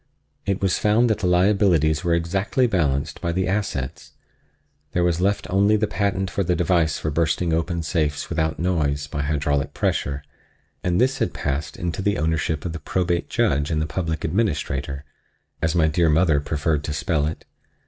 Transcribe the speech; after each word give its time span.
It 0.47 0.63
was 0.63 0.79
found 0.79 1.11
that 1.11 1.19
the 1.19 1.27
liabilities 1.27 2.03
were 2.03 2.15
exactly 2.15 2.65
balanced 2.65 3.21
by 3.21 3.31
the 3.31 3.47
assets; 3.47 4.13
there 4.93 5.03
was 5.03 5.21
left 5.21 5.45
only 5.51 5.75
the 5.77 5.85
patent 5.85 6.31
for 6.31 6.43
the 6.43 6.55
device 6.55 6.97
for 6.97 7.11
bursting 7.11 7.53
open 7.53 7.83
safes 7.83 8.27
without 8.27 8.57
noise, 8.57 9.05
by 9.05 9.21
hydraulic 9.21 9.75
pressure 9.75 10.23
and 10.83 10.99
this 10.99 11.19
had 11.19 11.35
passed 11.35 11.77
into 11.77 12.01
the 12.01 12.17
ownership 12.17 12.65
of 12.65 12.73
the 12.73 12.79
Probate 12.79 13.29
Judge 13.29 13.69
and 13.69 13.79
the 13.79 13.85
Public 13.85 14.23
Administrator—as 14.25 15.75
my 15.75 15.87
dear 15.87 16.09
mother 16.09 16.39
preferred 16.39 16.83
to 16.85 16.93
spell 16.93 17.27
it. 17.27 17.45